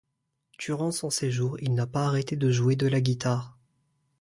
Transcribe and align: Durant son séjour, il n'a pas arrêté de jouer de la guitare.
Durant 0.57 0.89
son 0.91 1.11
séjour, 1.11 1.59
il 1.61 1.75
n'a 1.75 1.85
pas 1.85 2.07
arrêté 2.07 2.35
de 2.35 2.51
jouer 2.51 2.75
de 2.75 2.87
la 2.87 3.01
guitare. 3.01 3.59